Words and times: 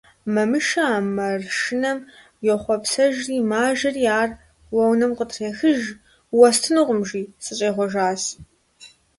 Мамышэ 0.33 0.83
а 0.95 0.97
маршынэм 1.15 1.99
йохъуэпсэжри 2.47 3.37
мажэри 3.51 4.05
ар 4.21 4.29
Лонэм 4.75 5.11
къытрехыж: 5.17 5.79
«Уэстынукъым,– 6.37 6.99
жи,– 7.07 7.21
сыщӀегъуэжащ». 7.43 8.21